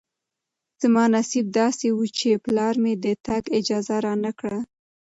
[0.81, 4.57] زما نصیب داسې و چې پلار مې د تګ اجازه رانه کړه.